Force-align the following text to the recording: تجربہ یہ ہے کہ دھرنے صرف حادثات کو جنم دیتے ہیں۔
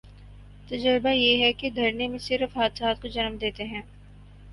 تجربہ 0.69 1.09
یہ 1.09 1.43
ہے 1.43 1.51
کہ 1.53 1.69
دھرنے 1.69 2.07
صرف 2.19 2.57
حادثات 2.57 3.01
کو 3.01 3.07
جنم 3.07 3.37
دیتے 3.41 3.63
ہیں۔ 3.63 3.81